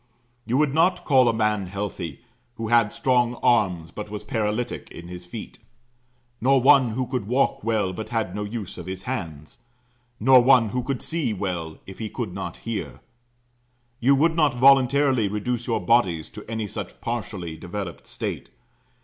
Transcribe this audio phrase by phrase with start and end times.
[0.47, 2.21] You would not call a man healthy
[2.55, 5.59] who had strong arms but was paralytic in his feet;
[6.41, 9.59] nor one who could walk well, but had no use of his hands;
[10.19, 12.99] nor one who could see well, if he could not hear.
[13.99, 18.49] You would not voluntarily reduce your bodies to any such partially developed state.